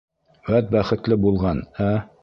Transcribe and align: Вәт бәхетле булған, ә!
Вәт 0.47 0.71
бәхетле 0.77 1.19
булған, 1.27 1.63
ә! 1.91 1.93